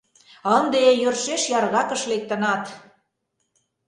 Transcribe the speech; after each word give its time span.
Ынде 0.57 0.83
йӧршеш 1.01 1.43
яргакыш 1.57 2.01
лектынат! 2.11 2.63